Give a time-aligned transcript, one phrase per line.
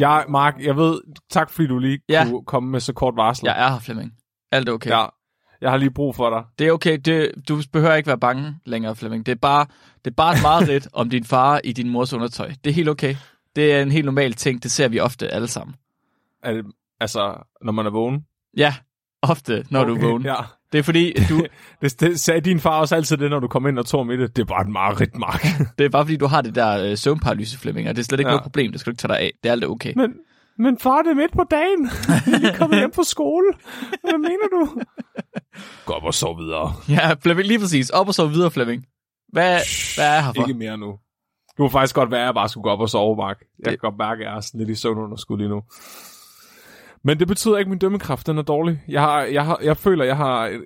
[0.00, 2.24] Jeg, Mark, jeg ved, tak fordi du lige Ja.
[2.30, 3.46] kunne komme med så kort varsel.
[3.46, 4.12] Jeg er her, Flemming.
[4.52, 4.90] Alt er okay.
[4.90, 5.06] ja.
[5.60, 6.44] Jeg har lige brug for dig.
[6.58, 6.98] Det er okay.
[7.04, 9.26] Det, du behøver ikke være bange længere, Flemming.
[9.26, 9.66] Det er bare,
[10.04, 12.52] det er bare et mareridt om din far i din mors undertøj.
[12.64, 13.16] Det er helt okay.
[13.56, 14.62] Det er en helt normal ting.
[14.62, 15.76] Det ser vi ofte alle sammen.
[16.44, 16.66] Det,
[17.00, 18.24] altså, når man er vågen.
[18.56, 18.74] Ja,
[19.22, 20.22] ofte, når okay, du er vågen.
[20.22, 20.34] Ja.
[20.72, 21.46] Det er fordi, du,
[21.82, 24.18] Det, det, sagde din far også altid det, når du kom ind og tog med
[24.18, 24.36] det.
[24.36, 25.42] Det er bare et mareridt, Mark.
[25.78, 28.20] det er bare fordi, du har det der øh, søvnparalyse, Flemming, og det er slet
[28.20, 28.32] ikke Ja.
[28.32, 28.70] noget problem.
[28.72, 29.32] Det skal du ikke tage dig af.
[29.42, 29.92] Det er alt okay.
[29.96, 30.12] Men,
[30.58, 31.90] men far, det er midt på dagen.
[32.08, 33.46] Jeg er lige kommet hjem på skole.
[34.00, 34.80] Hvad mener du?
[35.86, 36.72] Gå op og sov videre.
[36.88, 37.90] Ja, Flemming, lige præcis.
[37.90, 38.84] Op og sove videre, Flemming.
[39.32, 39.58] Hvad,
[39.96, 40.42] hvad er jeg her for?
[40.48, 40.86] Ikke mere nu.
[40.86, 43.38] Du kunne faktisk godt være, at jeg bare skulle gå op og sove, Mark.
[43.58, 45.62] Jeg kan godt mærke, at jeg er sådan lidt i søvnunderskud lige nu.
[47.06, 48.82] Men det betyder ikke, at min dømmekraft den er dårlig.
[48.88, 50.60] Jeg, har, jeg, har, jeg føler, jeg har øh,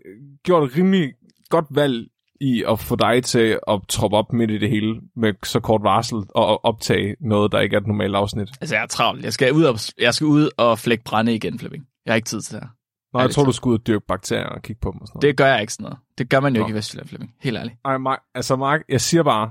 [0.44, 1.12] gjort et rimelig
[1.48, 2.08] godt valg
[2.40, 5.82] i at få dig til at troppe op midt i det hele med så kort
[5.82, 8.48] varsel og optage noget, der ikke er et normalt afsnit.
[8.60, 9.24] Altså, jeg er travlt.
[9.24, 11.84] Jeg skal ud og, jeg skal ud og flække brænde igen, Flemming.
[12.06, 12.68] Jeg har ikke tid til det her.
[13.12, 15.16] Nå, jeg tror, du skulle ud og dyrke bakterier og kigge på dem og sådan
[15.16, 15.22] noget.
[15.22, 15.98] Det gør jeg ikke sådan noget.
[16.18, 16.66] Det gør man jo Nå.
[16.66, 17.34] ikke i Vestjylland, Flemming.
[17.40, 17.74] Helt ærligt.
[17.84, 19.50] Ej, Mark, altså Mark, jeg siger bare,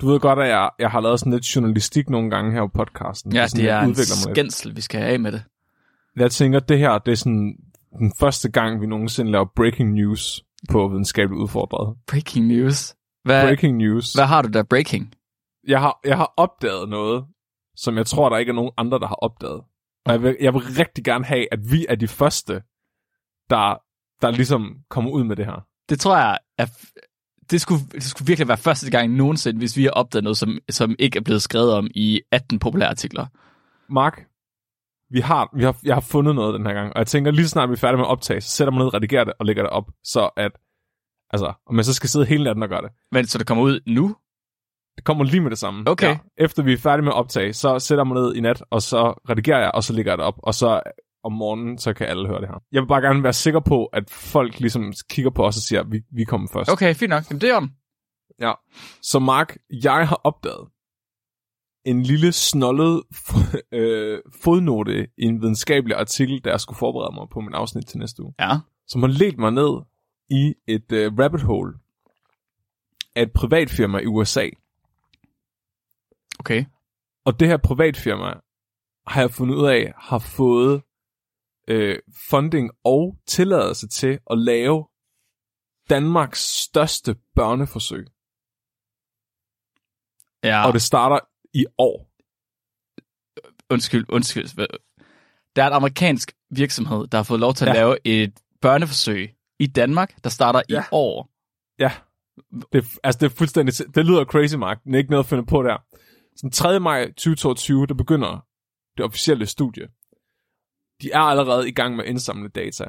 [0.00, 2.68] du ved godt, at jeg, jeg har lavet sådan lidt journalistik nogle gange her på
[2.74, 3.32] podcasten.
[3.32, 4.36] Ja, det er en udvikler mig lidt.
[4.36, 5.42] skændsel, vi skal have af med det.
[6.16, 7.56] Jeg tænker, at det her, det er sådan
[7.98, 11.96] den første gang, vi nogensinde laver breaking news på videnskabeligt udfordret.
[12.06, 12.94] Breaking news.
[13.24, 14.12] Hvad, Breaking news.
[14.12, 15.14] hvad har du der breaking?
[15.68, 17.24] Jeg har, jeg har opdaget noget,
[17.76, 19.62] som jeg tror, der ikke er nogen andre, der har opdaget.
[20.06, 22.52] Og jeg vil, jeg vil rigtig gerne have, at vi er de første,
[23.50, 23.82] der,
[24.22, 25.66] der ligesom kommer ud med det her.
[25.88, 26.66] Det tror jeg, er,
[27.50, 30.58] det, skulle, det skulle virkelig være første gang nogensinde, hvis vi har opdaget noget, som,
[30.70, 33.26] som ikke er blevet skrevet om i 18 populære artikler.
[33.88, 34.26] Mark,
[35.12, 37.44] vi har, vi har, jeg har fundet noget den her gang, og jeg tænker, lige
[37.44, 39.46] så snart vi er færdige med at optage, så sætter man ned, redigerer det og
[39.46, 40.52] lægger det op, så at,
[41.30, 42.90] altså, om man så skal sidde hele natten og gøre det.
[43.12, 44.16] Men så det kommer ud nu?
[44.96, 45.90] Det kommer lige med det samme.
[45.90, 46.08] Okay.
[46.08, 46.18] Ja.
[46.38, 49.12] Efter vi er færdige med at optage, så sætter man ned i nat, og så
[49.30, 50.80] redigerer jeg, og så lægger jeg det op, og så
[51.24, 52.62] om morgenen, så kan alle høre det her.
[52.72, 55.80] Jeg vil bare gerne være sikker på, at folk ligesom kigger på os og siger,
[55.80, 56.70] at vi, vi kommer først.
[56.70, 57.30] Okay, fint nok.
[57.30, 57.70] Jamen, det er om.
[58.40, 58.52] Ja.
[59.02, 60.68] Så Mark, jeg har opdaget
[61.84, 63.02] en lille snollet
[63.72, 67.98] øh, fodnote i en videnskabelig artikel, der jeg skulle forberede mig på min afsnit til
[67.98, 68.58] næste uge, Ja.
[68.86, 69.80] som har ledt mig ned
[70.30, 71.74] i et øh, rabbit hole
[73.14, 74.48] af et privatfirma i USA.
[76.38, 76.64] Okay.
[77.24, 78.32] Og det her privatfirma,
[79.06, 80.82] har jeg fundet ud af, har fået
[81.68, 81.98] øh,
[82.30, 84.86] funding og tilladelse til at lave
[85.90, 88.06] Danmarks største børneforsøg.
[90.44, 91.18] Ja, Og det starter
[91.54, 92.08] i år.
[93.70, 94.48] undskyld, undskyld.
[95.56, 97.74] Der er en amerikansk virksomhed, der har fået lov til at Ja.
[97.74, 100.80] lave et børneforsøg i Danmark, der starter Ja.
[100.82, 101.30] i år.
[101.78, 101.92] Ja,
[102.72, 104.84] det, altså det er fuldstændig, det lyder crazy, Mark.
[104.84, 105.76] Det er ikke noget at finde på der.
[106.36, 106.80] Så den 3.
[106.80, 108.46] maj 2022, der begynder
[108.96, 109.88] det officielle studie.
[111.02, 112.84] De er allerede i gang med at indsamle data.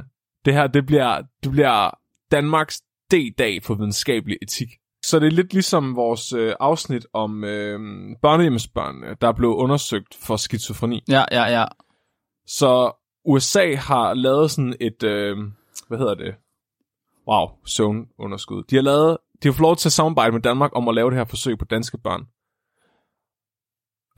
[0.45, 1.99] Det her, det bliver, det bliver
[2.31, 2.81] Danmarks
[3.11, 4.69] D-dag for videnskabelig etik.
[5.13, 7.79] Så det er lidt ligesom vores øh, afsnit om øh,
[8.21, 11.03] børnehjemmesbørn, der blev undersøgt for skizofreni.
[11.07, 11.65] Ja, ja, ja.
[12.47, 12.91] Så
[13.25, 15.37] USA har lavet sådan et, øh,
[15.87, 16.35] hvad hedder det?
[17.27, 18.63] Wow, søvnunderskud.
[18.63, 21.09] De har lavet, de har fået lov til at samarbejde med Danmark om at lave
[21.09, 22.21] det her forsøg på danske børn.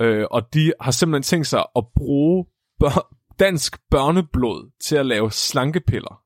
[0.01, 2.45] Øh, og de har simpelthen tænkt sig at bruge
[2.79, 6.21] bør- dansk børneblod til at lave slankepiller.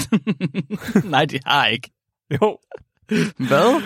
[1.14, 1.90] Nej, de har ikke.
[2.30, 2.58] Jo.
[3.48, 3.82] Hvad?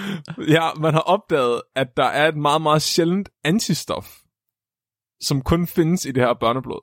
[0.49, 4.17] Ja, man har opdaget, at der er et meget, meget sjældent antistof,
[5.21, 6.81] som kun findes i det her børneblod.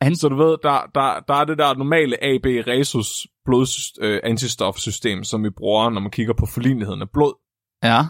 [0.00, 3.66] Han- Så du ved, der, der, der er det der normale AB resus blod
[4.00, 7.34] øh, antistofsystem, som vi bruger, når man kigger på forligneligheden af blod.
[7.82, 8.00] Ja.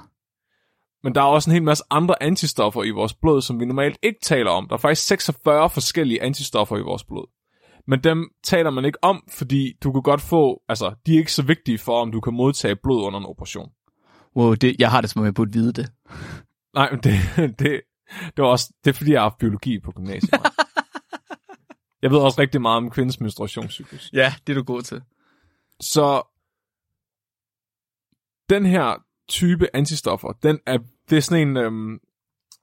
[1.02, 3.98] Men der er også en hel masse andre antistoffer i vores blod, som vi normalt
[4.02, 4.68] ikke taler om.
[4.68, 7.26] Der er faktisk 46 forskellige antistoffer i vores blod.
[7.86, 11.32] Men dem taler man ikke om, fordi du kan godt få, altså, de er ikke
[11.32, 13.70] så vigtige for, om du kan modtage blod under en operation.
[14.36, 15.92] Wow, det, jeg har det som om, jeg burde vide det.
[16.74, 17.12] Nej, men det,
[17.58, 17.80] det,
[18.36, 20.40] det, var også, det er fordi, jeg har haft biologi på gymnasiet.
[22.02, 24.10] Jeg ved også rigtig meget om kvindens menstruationscyklus.
[24.12, 25.02] Ja, det er du god til.
[25.80, 26.22] Så
[28.50, 30.78] den her type antistoffer, den er,
[31.10, 31.98] det er sådan en, øhm,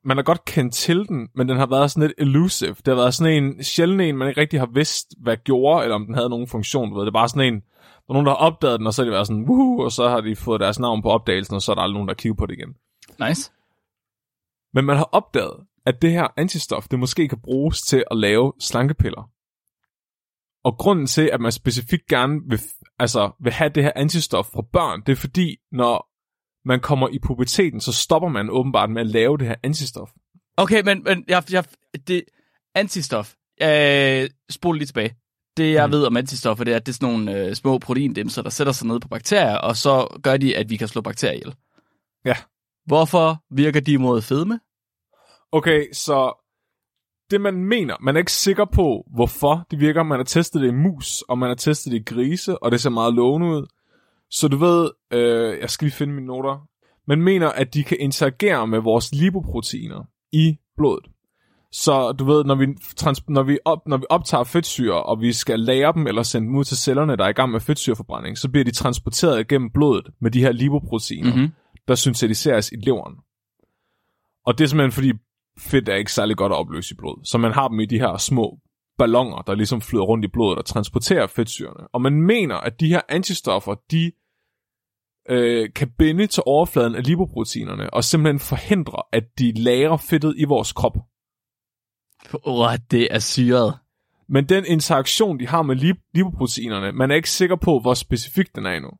[0.05, 2.73] man har godt kendt til den, men den har været sådan lidt elusive.
[2.73, 5.95] Det har været sådan en sjældent en, man ikke rigtig har vidst, hvad gjorde, eller
[5.95, 6.89] om den havde nogen funktion.
[6.89, 7.01] Du ved.
[7.01, 9.05] Det er bare sådan en, der er nogen, der har opdaget den, og så har
[9.05, 11.71] de været sådan, Woohoo, og så har de fået deres navn på opdagelsen, og så
[11.71, 12.75] er der aldrig nogen, der kigger på det igen.
[13.27, 13.51] Nice.
[14.73, 15.55] Men man har opdaget,
[15.85, 19.29] at det her antistof, det måske kan bruges til at lave slankepiller.
[20.63, 22.59] Og grunden til, at man specifikt gerne vil,
[22.99, 26.12] altså, vil have det her antistof fra børn, det er fordi, når
[26.65, 30.09] man kommer i puberteten, så stopper man åbenbart med at lave det her antistof.
[30.57, 31.63] Okay, men, men jeg, jeg,
[32.07, 32.23] det,
[32.75, 33.33] antistof.
[33.61, 35.15] Øh, spol lige tilbage.
[35.57, 35.91] Det, jeg Mm.
[35.91, 38.73] ved om antistoffer, det er, at det er sådan nogle øh, små proteindimser, der sætter
[38.73, 41.55] sig ned på bakterier, og så gør de, at vi kan slå bakterier ihjel.
[42.25, 42.35] Ja.
[42.85, 44.59] Hvorfor virker de mod fedme?
[45.51, 46.39] Okay, så
[47.31, 50.03] det man mener, man er ikke sikker på, hvorfor det virker.
[50.03, 52.81] Man har testet det i mus, og man har testet det i grise, og det
[52.81, 53.67] ser meget lovende ud.
[54.33, 56.67] Så du ved, øh, jeg skal lige finde mine noter.
[57.07, 61.05] Man mener, at de kan interagere med vores lipoproteiner i blodet.
[61.71, 62.65] Så du ved, når vi,
[63.01, 66.47] trans- når vi, op, når vi optager fedtsyre, og vi skal lagre dem eller sende
[66.47, 69.69] dem ud til cellerne, der er i gang med fedtsyreforbrænding, så bliver de transporteret igennem
[69.73, 71.47] blodet med de her lipoproteiner, Mhm.
[71.87, 73.15] der syntetiseres i leveren.
[74.45, 75.11] Og det er simpelthen fordi
[75.59, 77.25] fedt er ikke særlig godt at opløse i blod.
[77.25, 78.57] Så man har dem i de her små
[78.97, 81.87] ballonger, der ligesom flyder rundt i blodet og transporterer fedtsyrene.
[81.93, 84.11] Og man mener, at de her antistoffer, de
[85.29, 90.43] øh, kan binde til overfladen af lipoproteinerne og simpelthen forhindre, at de lagrer fedtet i
[90.43, 90.97] vores krop.
[92.45, 93.73] Åh, det er syret.
[94.29, 98.55] Men den interaktion, de har med lip- lipoproteinerne, man er ikke sikker på, hvor specifik
[98.55, 98.91] den er endnu.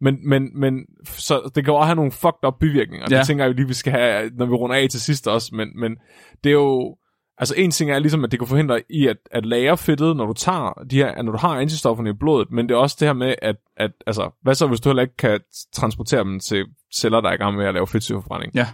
[0.00, 3.06] Men, men, men så det kan jo også have nogle fucked up bivirkninger.
[3.10, 3.18] Ja.
[3.18, 5.54] Det tænker jeg jo lige, vi skal have, når vi runder af til sidst også.
[5.54, 5.96] Men, men
[6.44, 6.96] det er jo...
[7.38, 10.26] Altså en ting er ligesom, at det kan forhindre i at, at lagre fedtet, når
[10.26, 13.08] du tager de her, når du har antistofferne i blodet, men det er også det
[13.08, 15.40] her med, at, at altså, hvad så hvis du heller ikke kan
[15.72, 18.54] transportere dem til celler, der er i gang med at lave fedtsyreforbrænding?
[18.54, 18.66] Ja.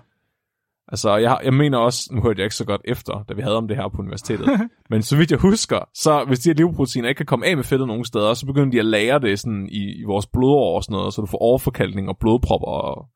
[0.89, 3.57] Altså, jeg, jeg mener også, nu hørte jeg ikke så godt efter, da vi havde
[3.57, 4.49] om det her på universitetet,
[4.91, 7.65] men så vidt jeg husker, så hvis de her lipoproteiner ikke kan komme af med
[7.65, 10.85] fedtet nogen steder, så begynder de at lagre det sådan i, i vores blodår og
[10.85, 13.09] sådan noget, så du får overforkalkning og blodpropper og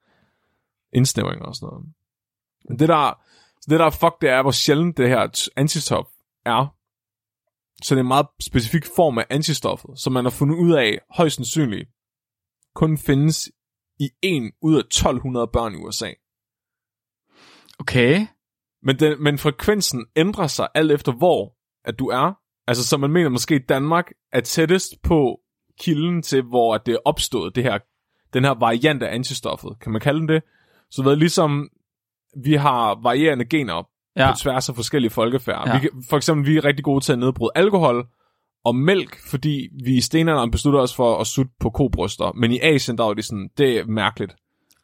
[0.93, 1.87] indsnævringer og sådan noget.
[2.69, 3.19] Men det der,
[3.71, 6.07] det der er fuck, det er, hvor sjældent det her antistof
[6.47, 6.75] er.
[7.83, 10.99] Så det er en meget specifik form af antistoffet, som man har fundet ud af,
[11.17, 11.91] højst sandsynligt,
[12.75, 13.51] kun findes
[14.01, 16.11] i en ud af 1200 børn i USA.
[17.79, 18.27] Okay.
[18.83, 21.55] Men, den, men frekvensen ændrer sig alt efter, hvor
[21.85, 22.33] at du er.
[22.67, 25.41] Altså, så man mener måske, at Danmark er tættest på
[25.81, 27.79] kilden til, hvor at det er opstået, det her,
[28.33, 29.77] den her variant af antistoffet.
[29.81, 30.43] Kan man kalde den det?
[30.91, 31.69] Så hvad ligesom
[32.45, 34.31] vi har varierende gener ja.
[34.33, 35.63] På tværs af forskellige folkefærd.
[35.69, 35.73] Ja.
[35.75, 38.07] Vi, kan- for eksempel, vi er rigtig gode til at nedbryde alkohol
[38.65, 42.33] og mælk, fordi vi i stenalderen beslutter os for at sutte på kobryster.
[42.37, 44.35] Men i Asien, der er det sådan, det er mærkeligt.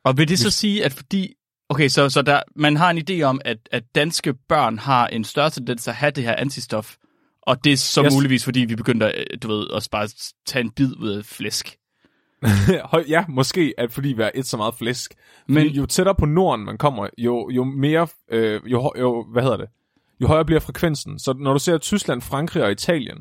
[0.05, 1.35] Og vil det så sige, at fordi...
[1.69, 5.25] Okay, så, så der, man har en idé om, at, at danske børn har en
[5.25, 6.95] større tendens at have det her antistof,
[7.43, 8.15] og det er så Yes.
[8.15, 10.09] muligvis, fordi vi begynder, øh, du ved, at bare
[10.47, 11.77] tage en bid ud af flæsk.
[13.09, 15.15] Ja, måske, at fordi vi har et så meget flæsk.
[15.47, 19.43] Men Men- jo tættere på Norden man kommer, jo, jo mere, øh, jo, jo, hvad
[19.43, 19.69] hedder det,
[20.21, 21.19] jo højere bliver frekvensen.
[21.19, 23.19] Så når du ser Tyskland, Frankrig og Italien,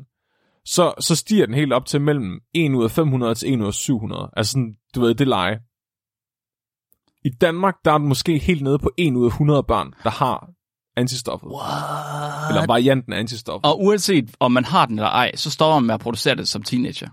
[0.64, 3.66] så, så stiger den helt op til mellem 1 ud af 500 til 1 ud
[3.66, 4.30] af 700.
[4.36, 5.60] Altså sådan, du ved, det leje.
[7.24, 10.10] I Danmark, der er den måske helt nede på 1 ud af 100 børn, der
[10.10, 10.50] har
[10.96, 11.48] antistoffet.
[11.48, 12.50] What?
[12.50, 13.64] Eller varianten af antistoffet.
[13.70, 16.48] Og uanset om man har den eller ej, så står man med at producere det
[16.48, 17.08] som teenager.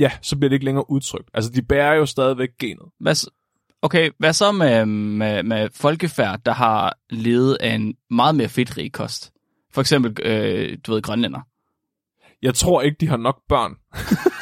[0.00, 1.30] Ja, så bliver det ikke længere udtrykt.
[1.34, 2.86] Altså, de bærer jo stadigvæk genet.
[3.00, 3.30] Hvad,
[3.82, 8.92] okay, hvad så med, med, med folkefærd, der har levet af en meget mere fedtrig
[8.92, 9.32] kost?
[9.72, 11.40] For eksempel, øh, du ved, grønlænder.
[12.42, 13.76] Jeg tror ikke, de har nok børn.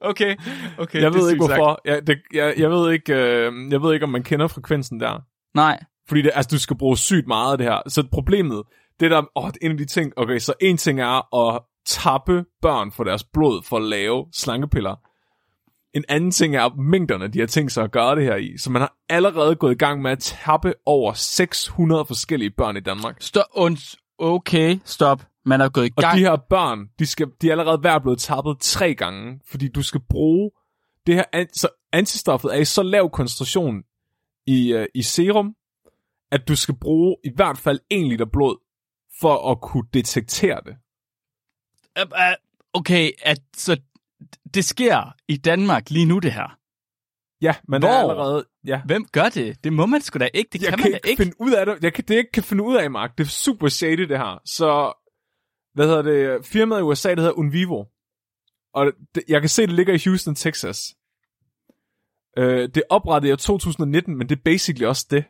[0.00, 0.36] Okay,
[0.78, 1.02] okay.
[1.02, 1.80] jeg ved ikke hvorfor.
[1.84, 5.20] Jeg, det, jeg, jeg, ved ikke, øh, jeg ved ikke, om man kender frekvensen der.
[5.54, 7.82] Nej, Fordi det, altså, du skal bruge sygt meget af det her.
[7.88, 8.62] Så problemet,
[9.00, 12.92] det der, åh, en af de ting, okay, så en ting er at tappe børn
[12.92, 14.96] for deres blod for at lave slankepiller.
[15.94, 18.58] En anden ting er mængderne, de har tænkt sig at gøre det her i.
[18.58, 22.80] Så man har allerede gået i gang med at tappe over 600 forskellige børn i
[22.80, 23.16] Danmark.
[23.20, 23.44] stop.
[24.18, 25.26] Okay, stop.
[25.44, 26.16] Man er gået i Og gang.
[26.18, 29.82] de her børn, de, skal, de er allerede hver blevet tappet tre gange, fordi du
[29.82, 30.50] skal bruge
[31.06, 33.82] det her, an- så antistoffet er i så lav koncentration
[34.46, 35.54] i, øh, i serum,
[36.32, 38.56] at du skal bruge i hvert fald 1 liter blod,
[39.20, 40.76] for at kunne detektere det.
[42.72, 43.76] Okay, at, så
[44.54, 46.58] det sker i Danmark lige nu, det her.
[47.42, 47.88] Ja, men Hvor?
[47.88, 48.46] er allerede...
[48.66, 48.82] Ja.
[48.86, 49.64] Hvem gør det?
[49.64, 50.50] Det må man sgu da ikke.
[50.52, 51.22] Det Jeg kan, kan, man da ikke ikke.
[51.22, 51.82] finde ud af det.
[51.82, 53.18] Jeg kan, det jeg ikke kan finde ud af, Mark.
[53.18, 54.40] Det er super shady, det her.
[54.44, 54.92] Så,
[55.74, 56.46] hvad hedder det?
[56.46, 57.84] Firmaet i USA, det hedder Unvivo.
[58.74, 60.94] Og det, jeg kan se, det ligger i Houston, Texas.
[62.38, 65.24] Øh, det er oprettet i år 2019, men det er basically også det.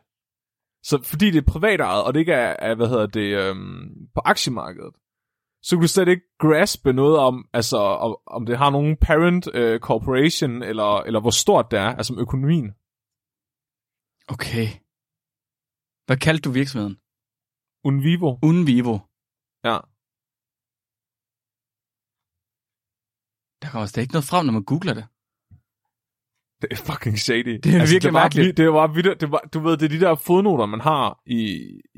[0.83, 4.07] Så fordi det er privat ejet, og det ikke er, er hvad hedder det, øhm,
[4.15, 4.93] på aktiemarkedet,
[5.65, 9.47] så kan du slet ikke graspe noget om, altså, om, om det har nogen parent
[9.53, 12.67] øh, corporation, eller, eller hvor stort det er, altså om økonomien.
[14.33, 14.67] Okay.
[16.07, 16.95] Hvad kaldte du virksomheden?
[17.89, 18.29] Unvivo.
[18.49, 18.95] Unvivo.
[19.67, 19.77] Ja.
[23.61, 25.05] Der kommer slet ikke noget frem, når man googler det.
[26.61, 27.53] Det er fucking shady.
[27.63, 28.57] Det er virkelig det var, mærkeligt.
[28.57, 31.39] Det var, vildt- det var, du ved, det er de der fodnoter, man har i,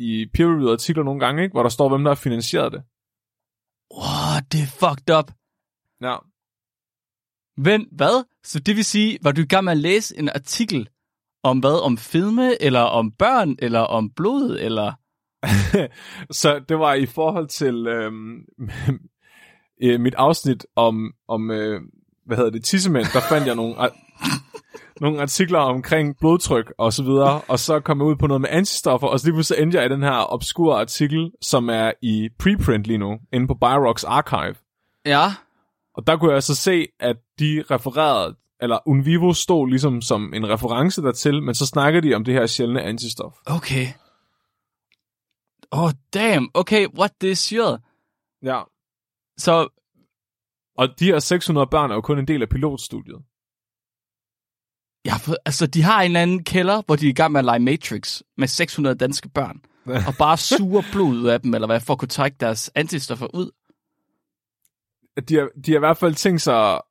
[0.07, 1.53] i peer-reviewed artikler nogle gange, ikke?
[1.53, 2.81] hvor der står, hvem der har finansieret det.
[4.51, 5.31] Det er fucked up.
[6.01, 6.15] Ja.
[7.57, 8.25] Men hvad?
[8.43, 10.89] Så det vil sige, var du i gang med at læse en artikel
[11.43, 11.83] om hvad?
[11.83, 14.93] Om filme, eller om børn, eller om blod, eller...
[16.41, 18.45] Så det var i forhold til øhm,
[19.83, 21.81] øh, mit afsnit om, om øh,
[22.25, 23.75] hvad hedder det, tissemænd, der fandt jeg nogle,
[25.01, 28.49] nogle artikler omkring blodtryk og så videre, og så kom jeg ud på noget med
[28.51, 32.29] antistoffer, og så lige pludselig endte jeg i den her obskure artikel, som er i
[32.39, 34.55] preprint lige nu, inde på Biorox Archive.
[35.05, 35.23] Ja.
[35.93, 40.49] Og der kunne jeg så se, at de refererede, eller Unvivo stod ligesom som en
[40.49, 43.33] reference dertil, men så snakker de om det her sjældne antistof.
[43.45, 43.87] Okay.
[45.71, 46.49] Oh, damn.
[46.53, 47.23] Okay, what?
[47.23, 47.81] Er syret.
[48.43, 48.61] Ja.
[49.37, 49.67] Så,
[50.77, 53.21] Og de her 600 børn er jo kun en del af pilotstudiet.
[55.05, 57.39] Ja, for, altså, de har en eller anden kælder, hvor de er i gang med
[57.39, 59.61] at lege Matrix med 600 danske børn,
[60.07, 63.27] og bare suger blod ud af dem, eller hvad, for at kunne trække deres antistoffer
[63.35, 63.51] ud.
[65.29, 66.81] de har, de har i hvert fald tænkt sig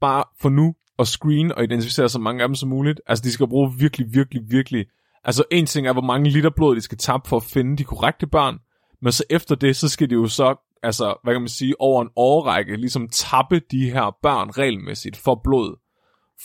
[0.00, 3.00] bare for nu at screen og identificere så mange af dem som muligt.
[3.06, 4.86] Altså, de skal bruge virkelig, virkelig, virkelig...
[5.24, 7.84] Altså, en ting er, hvor mange liter blod de skal tabe for at finde de
[7.84, 8.58] korrekte børn,
[9.02, 12.02] men så efter det, så skal de jo så, altså, hvad kan man sige, over
[12.02, 15.76] en årrække, ligesom tappe de her børn regelmæssigt for blod,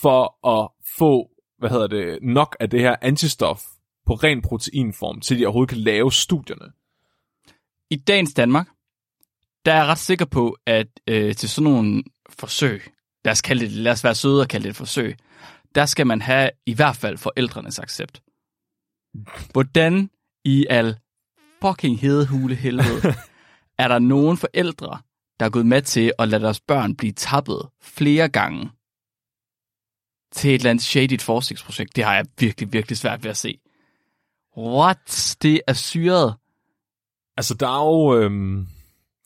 [0.02, 3.64] for at få, hvad hedder det, nok af det her antistof
[4.06, 6.72] på ren proteinform, til de overhovedet kan lave studierne.
[7.90, 8.68] I dagens Danmark,
[9.66, 12.82] der er jeg ret sikker på, at øh, til sådan nogle forsøg,
[13.26, 15.18] lad os, kalde det, lad os være søde og kalde det et forsøg,
[15.76, 18.22] der skal man have i hvert fald forældrenes accept.
[19.52, 20.10] Hvordan
[20.46, 20.98] i al
[21.62, 23.16] fucking hedehule helvede
[23.84, 25.02] er der nogen forældre,
[25.40, 28.70] der er gået med til at lade deres børn blive tappet flere gange
[30.34, 31.96] til et eller andet shady forskningsprojekt?
[31.96, 33.60] Det har jeg virkelig, virkelig svært ved at se.
[34.58, 35.36] What?
[35.42, 36.36] Det er syret.
[37.38, 38.68] Altså, der er jo øhm,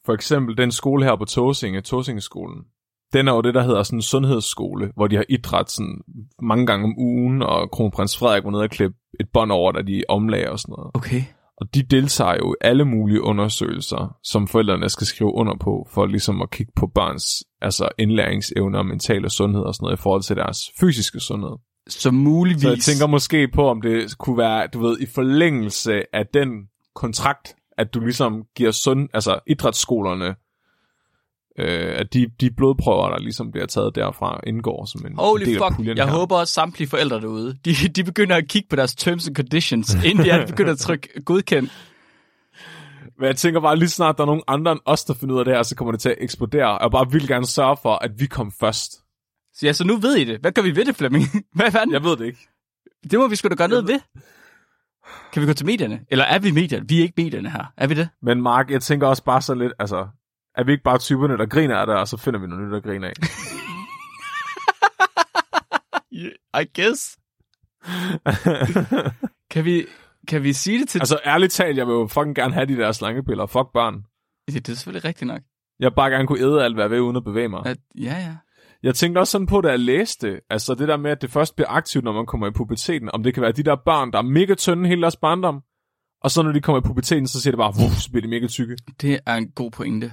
[0.06, 2.64] for eksempel den skole her på Tåsinge, Tåsingeskolen.
[3.14, 6.02] Den er jo det, der hedder sådan en sundhedsskole, hvor de har idræt sådan
[6.42, 9.82] mange gange om ugen, og kronprins Frederik var nede og klippe et bånd over, da
[9.82, 10.92] de omlagde og sådan noget.
[10.94, 11.24] Okay.
[11.58, 16.06] Og de deltager jo i alle mulige undersøgelser, som forældrene skal skrive under på, for
[16.06, 20.24] ligesom at kigge på børns altså indlæringsevne og mentale sundhed og sådan noget i forhold
[20.24, 21.52] til deres fysiske sundhed.
[21.90, 22.62] Så muligvis...
[22.62, 26.50] Så jeg tænker måske på, om det kunne være, du ved, i forlængelse af den
[26.96, 30.36] kontrakt, at du ligesom giver sund, altså idrætsskolerne,
[31.58, 35.56] øh, at de, de blodprøver, der ligesom bliver taget derfra, indgår som en Holy del
[35.56, 36.14] af fuck, puljen jeg her.
[36.14, 39.94] håber også samtlige forældre derude, de, de begynder at kigge på deres terms and conditions,
[40.06, 41.72] inden de er begynder at trykke godkendt.
[43.20, 45.40] Men jeg tænker bare, lige snart der er nogen andre end os, der finder ud
[45.40, 46.78] af det her, så kommer det til at eksplodere.
[46.78, 48.92] Og jeg bare vil gerne sørge for, at vi kom først.
[49.54, 50.40] Så ja, så nu ved I det.
[50.42, 51.26] Hvad gør vi ved det, Flemming?
[51.56, 51.94] Hvad fanden?
[51.94, 52.48] Jeg ved det ikke.
[53.12, 54.00] Det må vi sgu da gøre noget ved.
[55.34, 56.00] Kan vi gå til medierne?
[56.12, 56.86] Eller er vi medierne?
[56.90, 57.74] Vi er ikke medierne her.
[57.78, 58.10] Er vi det?
[58.22, 60.08] Men Mark, jeg tænker også bare så lidt, altså,
[60.58, 62.76] er vi ikke bare typerne, der griner af det, og så finder vi noget nyt
[62.76, 63.14] at grine af?
[66.62, 67.18] I guess.
[69.52, 69.86] Kan vi,
[70.28, 71.00] kan vi sige det til...
[71.00, 73.46] altså, ærligt talt, jeg vil jo fucking gerne have de der slangepiller.
[73.46, 73.96] Fuck børn.
[74.48, 75.42] Ja, det er selvfølgelig rigtigt nok.
[75.80, 77.66] Jeg bare gerne kunne æde alt, hvad jeg vil, uden at bevæge mig.
[77.66, 78.36] At, ja, ja.
[78.84, 81.56] Jeg tænkte også sådan på, da jeg læste altså det der med, at det først
[81.56, 84.18] bliver aktivt, når man kommer i puberteten, om det kan være de der børn, der
[84.18, 85.62] er mega tynde hele deres barndom,
[86.22, 88.48] og så når de kommer i puberteten, så siger det bare, så bliver de mega
[88.48, 88.78] tykke.
[89.02, 90.12] Det er en god pointe.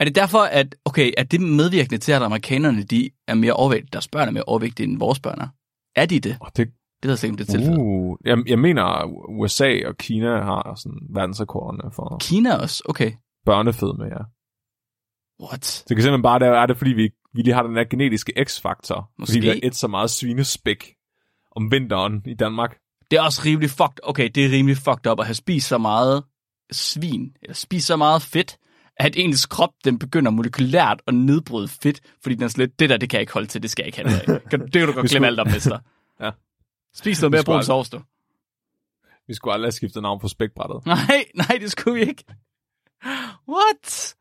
[0.00, 3.90] Er det derfor, at, okay, er det medvirkende til, at amerikanerne, de er mere overvægtige,
[3.92, 5.48] deres børn er mere overvægtige, end vores børn er?
[5.96, 6.36] Er de det?
[6.40, 6.68] Og det,
[7.02, 7.78] Det ved jeg ikke, om det er tilfældet.
[7.78, 12.82] uh, jeg, jeg mener, USA og Kina har sådan verdensrekorderne for Kina også?
[12.88, 13.12] Okay.
[13.46, 14.22] børnefødme, ja.
[15.46, 15.64] What?
[15.64, 17.84] Så det kan simpelthen bare det er det, fordi vi, vi lige har den der
[17.84, 19.10] genetiske x-faktor.
[19.18, 19.32] Måske.
[19.32, 20.94] Fordi vi har et så meget svinespæk
[21.56, 22.76] om vinteren i Danmark.
[23.10, 23.98] Det er også rimelig fucked.
[24.02, 26.24] Okay, det er rimelig fucked up at have spist så meget
[26.72, 28.56] svin, eller spist så meget fedt,
[28.96, 32.90] at ens krop, den begynder molekylært at nedbryde fedt, fordi den er sådan lidt, det
[32.90, 34.92] der, det kan jeg ikke holde til, det skal jeg ikke have Det kan du
[34.92, 35.78] godt glemme alt om, mester.
[36.20, 36.30] Ja.
[36.94, 38.00] Spis noget mere brun sovs, du.
[39.28, 40.86] Vi skulle aldrig have skiftet navn på spækbrættet.
[40.86, 42.24] Nej, nej, det skulle vi ikke.
[43.48, 44.14] What?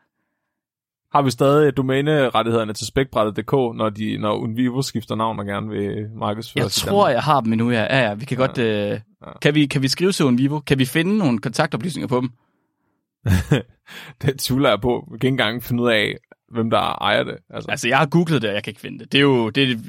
[1.11, 6.09] Har vi stadig domænerettighederne til spækbrættet.dk, når, de, når Unvivo skifter navn og gerne vil
[6.15, 7.81] markedsføre Jeg tror, jeg har dem endnu, ja.
[7.81, 8.57] Ja, ja, vi kan godt...
[8.57, 8.99] Øh...
[9.41, 10.59] Kan, vi, kan vi skrive til Vivo?
[10.59, 12.29] Kan vi finde nogle kontaktoplysninger på dem?
[14.21, 15.07] Det tvivler jeg på.
[15.11, 16.17] Vi kan ikke engang finde ud af,
[16.51, 17.37] hvem der ejer det.
[17.49, 19.11] Altså, Altså, jeg har googlet det, og jeg kan ikke finde det.
[19.11, 19.49] Det er jo...
[19.49, 19.85] Det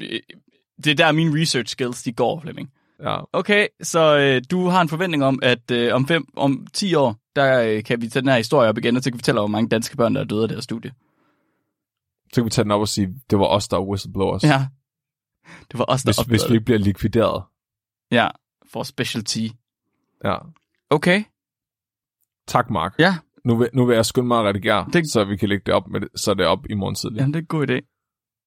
[0.83, 2.71] det er der, mine research skills, de går, Flemming.
[3.03, 3.17] ja.
[3.33, 7.15] Okay, så øh, du har en forventning om, at øh, om, fem, om 10 år,
[7.35, 9.39] der øh, kan vi tage den her historie op igen, og så kan vi fortælle,
[9.39, 10.91] hvor mange danske børn, der er døde af det her studie.
[12.33, 14.43] Så kan vi tage den op og sige, det var os, der var whistleblowers.
[14.43, 14.67] Ja.
[15.71, 17.43] Det var os, der hvis, hvis vi ikke bliver likvideret.
[18.11, 18.27] Ja,
[18.71, 19.47] for specialty.
[20.23, 20.35] Ja.
[20.89, 21.23] Okay.
[22.47, 22.95] Tak, Mark.
[22.99, 23.15] Ja.
[23.47, 25.73] Nu vil, nu vil jeg skynde mig at redigere, Det- så vi kan lægge det
[25.73, 27.17] op, med det, så det er op i morgen tidlig.
[27.19, 27.77] Jamen, det er en god idé.